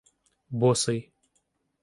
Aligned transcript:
Босий. 0.59 1.05